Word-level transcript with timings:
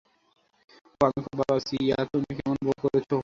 ওহ, 1.01 1.07
আমি 1.07 1.19
খুব 1.25 1.35
ভালো 1.39 1.53
আছি, 1.59 1.75
ইয়াহ 1.85 2.03
তুমি 2.11 2.31
কেমন 2.37 2.57
বোধ 2.65 2.77
করছো? 2.83 3.17